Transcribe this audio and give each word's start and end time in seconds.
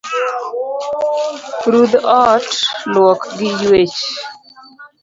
Rudh 1.71 1.95
od 2.23 2.45
luok 2.93 3.21
gi 3.37 3.49
ywech 3.65 3.97